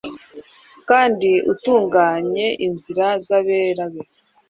Kandi 0.89 1.29
atunganye 1.51 2.47
inzira 2.67 3.07
zabera 3.25 3.83
be 3.91 4.01